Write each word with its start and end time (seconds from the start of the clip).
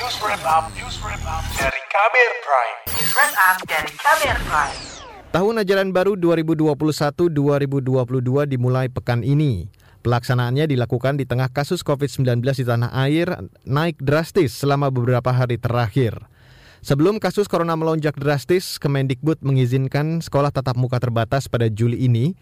News 0.00 0.16
Wrap 0.24 0.40
Up, 0.48 0.64
News 0.72 0.96
Wrap 1.04 1.20
Up 1.28 1.44
dari 1.60 1.76
Kamer 1.92 2.32
Prime. 2.40 2.76
News 2.88 3.12
Wrap 3.12 3.36
Up 3.36 3.56
dari 3.68 3.92
Kamer 4.00 4.38
Prime. 4.48 4.76
Tahun 5.28 5.54
ajaran 5.60 5.92
baru 5.92 6.16
2021-2022 6.16 7.28
dimulai 8.48 8.88
pekan 8.88 9.20
ini. 9.20 9.68
Pelaksanaannya 10.00 10.72
dilakukan 10.72 11.20
di 11.20 11.28
tengah 11.28 11.52
kasus 11.52 11.84
COVID-19 11.84 12.40
di 12.40 12.64
tanah 12.64 12.88
air 12.96 13.44
naik 13.68 14.00
drastis 14.00 14.56
selama 14.56 14.88
beberapa 14.88 15.36
hari 15.36 15.60
terakhir. 15.60 16.16
Sebelum 16.80 17.20
kasus 17.20 17.44
corona 17.44 17.76
melonjak 17.76 18.16
drastis, 18.16 18.80
Kemendikbud 18.80 19.44
mengizinkan 19.44 20.24
sekolah 20.24 20.48
tatap 20.48 20.80
muka 20.80 20.96
terbatas 20.96 21.44
pada 21.44 21.68
Juli 21.68 22.08
ini 22.08 22.32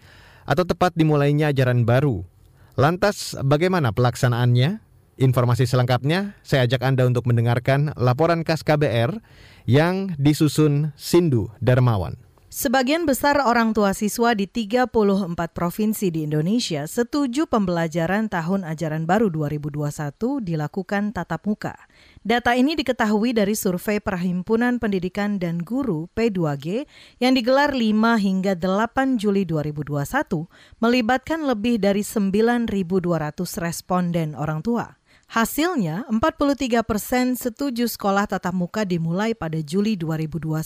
atau 0.47 0.63
tepat 0.63 0.95
dimulainya 0.95 1.51
ajaran 1.51 1.83
baru. 1.83 2.23
Lantas, 2.79 3.35
bagaimana 3.43 3.91
pelaksanaannya? 3.91 4.88
Informasi 5.19 5.67
selengkapnya 5.67 6.39
saya 6.47 6.63
ajak 6.63 6.79
Anda 6.79 7.03
untuk 7.03 7.27
mendengarkan 7.27 7.91
laporan 7.99 8.47
khas 8.47 8.63
KBR 8.63 9.19
yang 9.67 10.15
disusun 10.15 10.95
Sindu 10.95 11.51
Darmawan. 11.59 12.15
Sebagian 12.49 13.05
besar 13.05 13.37
orang 13.45 13.77
tua 13.77 13.93
siswa 13.93 14.33
di 14.33 14.49
34 14.49 14.89
provinsi 15.53 16.09
di 16.09 16.25
Indonesia 16.25 16.89
setuju 16.89 17.45
pembelajaran 17.45 18.25
tahun 18.25 18.65
ajaran 18.65 19.05
baru 19.05 19.29
2021 19.29 20.41
dilakukan 20.41 21.13
tatap 21.13 21.45
muka. 21.45 21.77
Data 22.25 22.57
ini 22.57 22.73
diketahui 22.73 23.37
dari 23.37 23.53
survei 23.53 24.01
Perhimpunan 24.01 24.81
Pendidikan 24.81 25.37
dan 25.37 25.61
Guru 25.61 26.09
P2G 26.17 26.89
yang 27.21 27.37
digelar 27.37 27.69
5 27.69 28.17
hingga 28.17 28.57
8 28.57 29.21
Juli 29.21 29.45
2021 29.45 30.01
melibatkan 30.81 31.45
lebih 31.45 31.77
dari 31.77 32.01
9.200 32.01 32.73
responden 33.61 34.33
orang 34.33 34.65
tua. 34.65 34.98
Hasilnya, 35.29 36.09
43 36.09 36.81
persen 36.81 37.37
setuju 37.37 37.85
sekolah 37.85 38.25
tatap 38.25 38.49
muka 38.49 38.81
dimulai 38.81 39.37
pada 39.37 39.61
Juli 39.61 39.93
2021, 39.93 40.57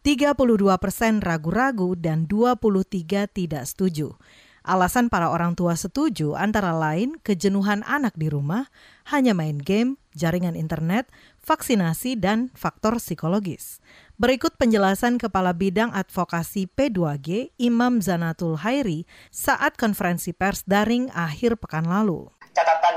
32 0.00 0.80
persen 0.80 1.20
ragu-ragu, 1.20 1.92
dan 1.92 2.24
23 2.24 3.28
tidak 3.28 3.68
setuju. 3.68 4.16
Alasan 4.64 5.12
para 5.12 5.28
orang 5.28 5.52
tua 5.52 5.76
setuju 5.76 6.32
antara 6.32 6.72
lain 6.72 7.20
kejenuhan 7.20 7.84
anak 7.84 8.16
di 8.16 8.32
rumah, 8.32 8.72
hanya 9.12 9.36
main 9.36 9.60
game, 9.60 10.00
jaringan 10.16 10.56
internet, 10.56 11.04
vaksinasi, 11.44 12.16
dan 12.16 12.48
faktor 12.56 12.96
psikologis. 12.96 13.84
Berikut 14.16 14.56
penjelasan 14.56 15.20
Kepala 15.20 15.52
Bidang 15.52 15.92
Advokasi 15.92 16.72
P2G 16.72 17.52
Imam 17.60 18.00
Zanatul 18.00 18.56
Hairi 18.64 19.04
saat 19.28 19.76
konferensi 19.76 20.32
pers 20.32 20.64
daring 20.64 21.12
akhir 21.12 21.60
pekan 21.60 21.84
lalu 21.84 22.32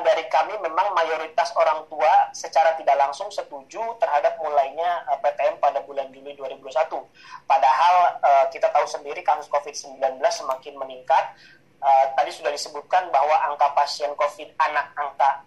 dari 0.08 0.24
kami 0.32 0.56
memang 0.64 0.96
mayoritas 0.96 1.52
orang 1.60 1.84
tua 1.92 2.32
secara 2.32 2.80
tidak 2.80 2.96
langsung 2.96 3.28
setuju 3.28 3.84
terhadap 4.00 4.40
mulainya 4.40 5.04
eh, 5.12 5.20
PTM 5.20 5.60
pada 5.60 5.84
bulan 5.84 6.08
Juli 6.16 6.32
2021. 6.40 6.96
Padahal 7.44 7.96
uh, 8.24 8.46
kita 8.48 8.72
tahu 8.72 8.88
sendiri 8.88 9.20
kasus 9.28 9.52
COVID-19 9.52 10.00
semakin 10.32 10.74
meningkat. 10.80 11.36
Uh, 11.78 12.06
tadi 12.16 12.32
sudah 12.32 12.50
disebutkan 12.50 13.12
bahwa 13.12 13.36
angka 13.52 13.68
pasien 13.76 14.16
COVID 14.16 14.56
anak 14.64 14.96
angka 14.96 15.44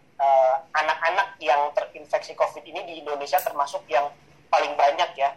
anak-anak 0.77 1.41
yang 1.41 1.73
terinfeksi 1.73 2.37
COVID 2.37 2.61
ini 2.61 2.85
di 2.85 2.95
Indonesia 3.01 3.41
termasuk 3.41 3.89
yang 3.89 4.05
paling 4.53 4.77
banyak 4.77 5.17
ya. 5.17 5.33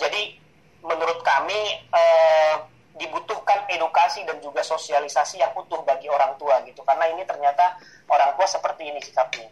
Jadi 0.00 0.32
menurut 0.80 1.20
kami 1.20 1.84
uh, 1.92 2.56
dibutuhkan 2.98 3.64
edukasi 3.70 4.26
dan 4.26 4.42
juga 4.42 4.60
sosialisasi 4.66 5.38
yang 5.38 5.54
utuh 5.54 5.80
bagi 5.86 6.10
orang 6.10 6.34
tua 6.36 6.58
gitu 6.66 6.82
karena 6.82 7.06
ini 7.14 7.22
ternyata 7.22 7.78
seperti 8.78 8.94
ini 8.94 9.02
sikapnya. 9.02 9.48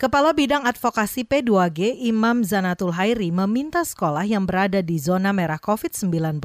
Kepala 0.00 0.34
Bidang 0.34 0.66
Advokasi 0.66 1.22
P2G 1.28 2.08
Imam 2.08 2.42
Zanatul 2.42 2.90
Hairi 2.90 3.30
meminta 3.30 3.86
sekolah 3.86 4.26
yang 4.26 4.48
berada 4.48 4.82
di 4.82 4.98
zona 4.98 5.30
merah 5.30 5.62
COVID-19 5.62 6.42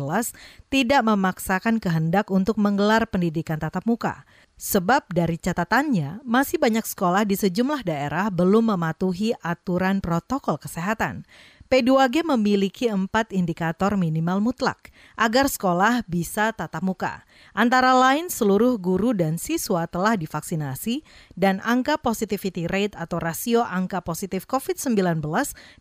tidak 0.70 1.02
memaksakan 1.02 1.82
kehendak 1.82 2.30
untuk 2.30 2.60
menggelar 2.62 3.10
pendidikan 3.10 3.58
tatap 3.58 3.82
muka. 3.90 4.30
Sebab 4.62 5.10
dari 5.10 5.42
catatannya, 5.42 6.22
masih 6.22 6.62
banyak 6.62 6.86
sekolah 6.86 7.26
di 7.26 7.34
sejumlah 7.34 7.82
daerah 7.82 8.30
belum 8.30 8.78
mematuhi 8.78 9.34
aturan 9.42 10.06
protokol 10.06 10.62
kesehatan. 10.62 11.26
P2G 11.68 12.24
memiliki 12.24 12.88
empat 12.88 13.36
indikator 13.36 14.00
minimal 14.00 14.40
mutlak 14.40 14.88
agar 15.20 15.52
sekolah 15.52 16.08
bisa 16.08 16.56
tatap 16.56 16.80
muka. 16.80 17.28
Antara 17.52 17.92
lain 17.92 18.32
seluruh 18.32 18.80
guru 18.80 19.12
dan 19.12 19.36
siswa 19.36 19.84
telah 19.84 20.16
divaksinasi 20.16 21.04
dan 21.36 21.60
angka 21.68 22.00
positivity 22.00 22.72
rate 22.72 22.96
atau 22.96 23.20
rasio 23.20 23.68
angka 23.68 24.00
positif 24.00 24.48
COVID-19 24.48 25.20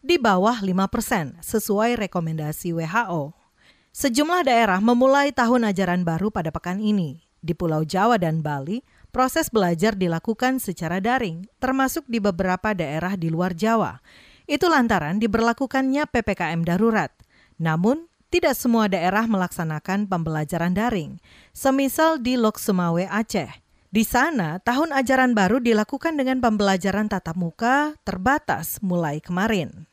di 0.02 0.18
bawah 0.18 0.58
5 0.58 0.74
persen 0.90 1.38
sesuai 1.38 1.94
rekomendasi 2.02 2.74
WHO. 2.74 3.30
Sejumlah 3.94 4.42
daerah 4.42 4.82
memulai 4.82 5.30
tahun 5.30 5.70
ajaran 5.70 6.02
baru 6.02 6.34
pada 6.34 6.50
pekan 6.50 6.82
ini. 6.82 7.22
Di 7.46 7.54
Pulau 7.54 7.86
Jawa 7.86 8.18
dan 8.18 8.42
Bali, 8.42 8.82
proses 9.14 9.54
belajar 9.54 9.94
dilakukan 9.94 10.58
secara 10.58 10.98
daring, 10.98 11.46
termasuk 11.62 12.02
di 12.10 12.18
beberapa 12.18 12.74
daerah 12.74 13.14
di 13.14 13.30
luar 13.30 13.54
Jawa. 13.54 14.02
Itu 14.46 14.70
lantaran 14.70 15.18
diberlakukannya 15.18 16.06
PPKM 16.06 16.62
darurat. 16.62 17.10
Namun, 17.58 18.06
tidak 18.30 18.58
semua 18.58 18.90
daerah 18.90 19.26
melaksanakan 19.26 20.10
pembelajaran 20.10 20.74
daring, 20.74 21.22
semisal 21.54 22.18
di 22.18 22.34
Lok 22.34 22.58
Sumawe, 22.58 23.06
Aceh. 23.06 23.50
Di 23.90 24.02
sana, 24.02 24.58
tahun 24.62 24.90
ajaran 24.90 25.32
baru 25.34 25.62
dilakukan 25.62 26.18
dengan 26.18 26.42
pembelajaran 26.42 27.06
tatap 27.06 27.38
muka 27.38 27.94
terbatas 28.02 28.82
mulai 28.82 29.22
kemarin. 29.22 29.86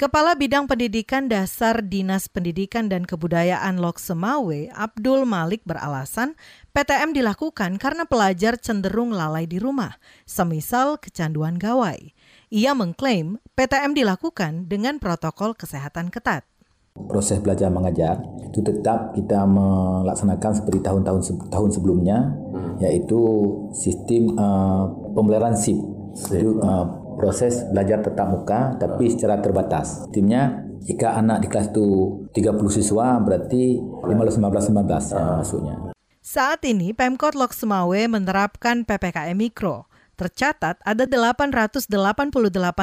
Kepala 0.00 0.32
Bidang 0.32 0.64
Pendidikan 0.64 1.28
Dasar 1.28 1.84
Dinas 1.84 2.24
Pendidikan 2.24 2.88
dan 2.88 3.04
Kebudayaan 3.04 3.84
Lok 3.84 4.00
Semawe, 4.00 4.72
Abdul 4.72 5.28
Malik 5.28 5.60
beralasan 5.68 6.40
PTM 6.72 7.12
dilakukan 7.12 7.76
karena 7.76 8.08
pelajar 8.08 8.56
cenderung 8.56 9.12
lalai 9.12 9.44
di 9.44 9.60
rumah, 9.60 10.00
semisal 10.24 10.96
kecanduan 10.96 11.60
gawai. 11.60 12.16
Ia 12.48 12.72
mengklaim 12.72 13.44
PTM 13.52 13.92
dilakukan 13.92 14.72
dengan 14.72 14.96
protokol 14.96 15.52
kesehatan 15.52 16.08
ketat. 16.08 16.48
Proses 16.96 17.36
belajar 17.44 17.68
mengajar 17.68 18.24
itu 18.40 18.64
tetap 18.64 19.12
kita 19.12 19.44
melaksanakan 19.44 20.64
seperti 20.64 20.80
tahun-tahun 20.80 21.52
tahun 21.52 21.68
sebelumnya, 21.76 22.40
hmm. 22.56 22.80
yaitu 22.80 23.20
sistem 23.76 24.32
uh, 24.40 24.88
pembelajaran 25.12 25.60
SIP. 25.60 25.76
Jadi, 26.16 26.48
uh, 26.56 26.88
proses 27.20 27.68
belajar 27.68 28.00
tetap 28.00 28.32
muka 28.32 28.80
tapi 28.80 29.12
secara 29.12 29.36
terbatas. 29.44 30.08
Timnya 30.08 30.64
jika 30.80 31.20
anak 31.20 31.44
di 31.44 31.46
kelas 31.52 31.68
itu 31.76 31.86
30 32.32 32.56
siswa 32.72 33.20
berarti 33.20 33.76
15 33.76 34.40
15 34.40 34.72
15 34.72 35.12
ya, 35.12 35.24
masuknya. 35.36 35.76
Saat 36.24 36.64
ini 36.64 36.96
Pemkot 36.96 37.36
Lok 37.36 37.52
Semawe 37.52 38.00
menerapkan 38.08 38.88
PPKM 38.88 39.36
Mikro. 39.36 39.88
Tercatat 40.16 40.76
ada 40.84 41.04
888 41.08 41.88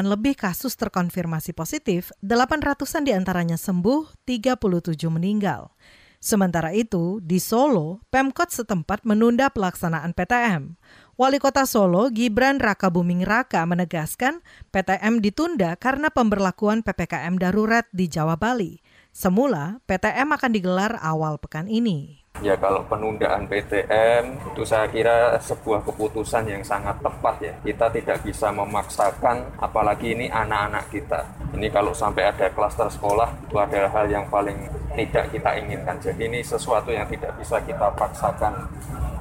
lebih 0.09 0.33
kasus 0.33 0.73
terkonfirmasi 0.73 1.53
positif, 1.53 2.09
800-an 2.25 3.05
di 3.05 3.13
antaranya 3.13 3.61
sembuh, 3.61 4.25
37 4.25 5.05
meninggal. 5.13 5.69
Sementara 6.17 6.73
itu, 6.73 7.21
di 7.21 7.37
Solo, 7.37 8.01
Pemkot 8.09 8.49
setempat 8.49 9.05
menunda 9.05 9.53
pelaksanaan 9.53 10.17
PTM. 10.17 10.81
Wali 11.17 11.41
Kota 11.41 11.65
Solo, 11.65 12.13
Gibran 12.13 12.61
Raka 12.61 12.93
Buming 12.93 13.25
Raka 13.25 13.65
menegaskan 13.65 14.45
PTM 14.69 15.17
ditunda 15.17 15.73
karena 15.73 16.13
pemberlakuan 16.13 16.85
PPKM 16.85 17.41
darurat 17.41 17.89
di 17.89 18.05
Jawa 18.05 18.37
Bali. 18.37 18.77
Semula, 19.09 19.81
PTM 19.89 20.29
akan 20.37 20.51
digelar 20.53 21.01
awal 21.01 21.41
pekan 21.41 21.65
ini. 21.73 22.21
Ya 22.45 22.53
kalau 22.53 22.85
penundaan 22.85 23.49
PTM 23.49 24.53
itu 24.53 24.61
saya 24.61 24.85
kira 24.93 25.41
sebuah 25.41 25.81
keputusan 25.89 26.53
yang 26.53 26.61
sangat 26.61 27.01
tepat 27.01 27.35
ya. 27.41 27.53
Kita 27.65 27.89
tidak 27.89 28.21
bisa 28.21 28.53
memaksakan 28.53 29.57
apalagi 29.57 30.13
ini 30.13 30.29
anak-anak 30.29 30.85
kita. 30.93 31.49
Ini 31.57 31.73
kalau 31.73 31.97
sampai 31.97 32.29
ada 32.29 32.53
klaster 32.53 32.93
sekolah 32.93 33.41
itu 33.41 33.57
adalah 33.57 33.89
hal 33.89 34.05
yang 34.05 34.29
paling 34.29 34.69
tidak 34.93 35.33
kita 35.33 35.49
inginkan. 35.65 35.97
Jadi 35.97 36.29
ini 36.29 36.45
sesuatu 36.45 36.93
yang 36.93 37.09
tidak 37.09 37.33
bisa 37.41 37.57
kita 37.65 37.89
paksakan. 37.97 38.69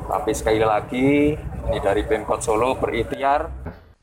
Tapi 0.06 0.30
sekali 0.36 0.60
lagi 0.60 1.34
ini 1.66 1.78
dari 1.82 2.02
Pemkot 2.06 2.40
Solo 2.42 2.78
berikhtiar 2.78 3.50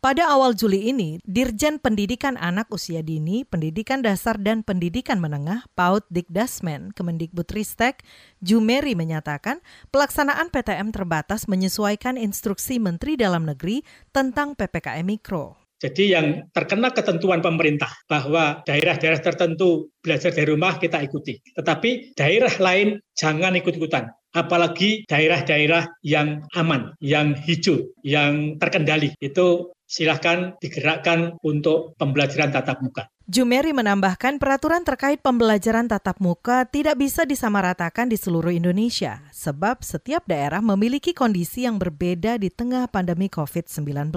pada 0.04 0.28
awal 0.36 0.52
Juli 0.52 0.92
ini, 0.92 1.16
Dirjen 1.24 1.80
Pendidikan 1.80 2.36
Anak 2.36 2.68
Usia 2.76 3.00
Dini, 3.00 3.48
Pendidikan 3.48 4.04
Dasar 4.04 4.36
dan 4.36 4.60
Pendidikan 4.60 5.24
Menengah, 5.24 5.64
PAUD 5.80 6.04
Dikdasmen, 6.12 6.92
Kemendikbudristek, 6.92 8.04
Jumeri 8.44 9.00
menyatakan 9.00 9.64
pelaksanaan 9.96 10.52
PTM 10.52 10.92
terbatas 10.92 11.48
menyesuaikan 11.48 12.20
instruksi 12.20 12.84
Menteri 12.84 13.16
Dalam 13.16 13.48
Negeri 13.48 13.80
tentang 14.12 14.60
PPKM 14.60 15.08
Mikro. 15.08 15.56
Jadi 15.80 16.12
yang 16.12 16.52
terkena 16.52 16.92
ketentuan 16.92 17.40
pemerintah 17.40 17.96
bahwa 18.04 18.60
daerah-daerah 18.68 19.24
tertentu 19.24 19.88
belajar 20.04 20.36
dari 20.36 20.52
rumah 20.52 20.84
kita 20.84 21.00
ikuti. 21.00 21.40
Tetapi 21.56 22.12
daerah 22.20 22.52
lain 22.60 23.00
jangan 23.16 23.56
ikut-ikutan 23.56 24.12
apalagi 24.34 25.06
daerah-daerah 25.06 25.94
yang 26.02 26.44
aman, 26.58 26.98
yang 27.00 27.38
hijau, 27.38 27.94
yang 28.02 28.58
terkendali. 28.58 29.14
Itu 29.22 29.72
silahkan 29.86 30.58
digerakkan 30.58 31.38
untuk 31.46 31.94
pembelajaran 32.02 32.50
tatap 32.50 32.82
muka. 32.82 33.06
Jumeri 33.24 33.72
menambahkan 33.72 34.36
peraturan 34.36 34.84
terkait 34.84 35.24
pembelajaran 35.24 35.88
tatap 35.88 36.20
muka 36.20 36.68
tidak 36.68 37.00
bisa 37.00 37.24
disamaratakan 37.24 38.12
di 38.12 38.20
seluruh 38.20 38.52
Indonesia, 38.52 39.24
sebab 39.32 39.80
setiap 39.80 40.28
daerah 40.28 40.60
memiliki 40.60 41.16
kondisi 41.16 41.64
yang 41.64 41.80
berbeda 41.80 42.36
di 42.36 42.52
tengah 42.52 42.92
pandemi 42.92 43.32
COVID-19. 43.32 44.12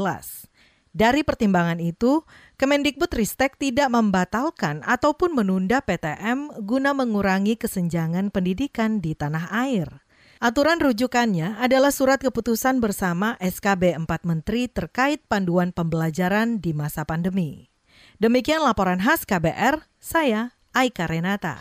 Dari 0.97 1.23
pertimbangan 1.23 1.77
itu, 1.77 2.25
Kemendikbud 2.57 3.13
Ristek 3.13 3.61
tidak 3.61 3.93
membatalkan 3.93 4.81
ataupun 4.81 5.37
menunda 5.37 5.85
PTM 5.85 6.65
guna 6.65 6.97
mengurangi 6.97 7.61
kesenjangan 7.61 8.33
pendidikan 8.33 9.05
di 9.05 9.13
tanah 9.13 9.53
air. 9.53 10.06
Aturan 10.37 10.77
rujukannya 10.85 11.57
adalah 11.57 11.89
surat 11.89 12.21
keputusan 12.21 12.77
bersama 12.77 13.41
SKB 13.41 13.97
4 13.97 14.05
Menteri 14.29 14.69
terkait 14.69 15.25
panduan 15.25 15.73
pembelajaran 15.73 16.61
di 16.61 16.77
masa 16.77 17.09
pandemi. 17.09 17.73
Demikian 18.21 18.61
laporan 18.61 19.01
khas 19.01 19.25
KBR, 19.25 19.81
saya 19.97 20.53
Aika 20.77 21.09
Renata. 21.09 21.57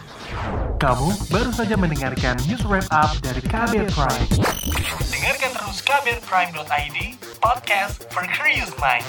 Kamu 0.75 1.07
baru 1.31 1.56
saja 1.56 1.80
mendengarkan 1.80 2.36
news 2.51 2.68
wrap 2.68 2.83
up 2.92 3.16
dari 3.24 3.39
KBR 3.39 3.88
Prime. 3.95 4.27
Dengarkan 5.07 5.51
terus 5.56 5.80
kbrprime.id, 5.80 6.98
podcast 7.39 8.04
for 8.12 8.28
curious 8.28 8.75
mind. 8.83 9.07